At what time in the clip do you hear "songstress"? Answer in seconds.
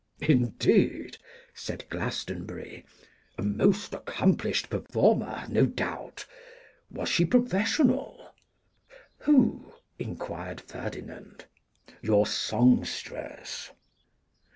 12.25-13.69